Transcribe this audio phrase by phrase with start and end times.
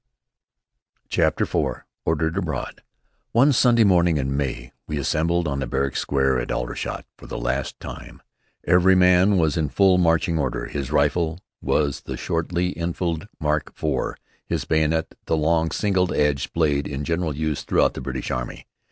[1.09, 2.81] CHAPTER IV ORDERED ABROAD
[3.33, 7.37] One Sunday morning in May we assembled on the barrack square at Aldershot for the
[7.37, 8.19] last time.
[8.63, 10.65] Every man was in full marching order.
[10.65, 14.15] His rifle was the "Short Lee Enfield, Mark IV,"
[14.47, 18.65] his bayonet, the long single edged blade in general use throughout the British Army.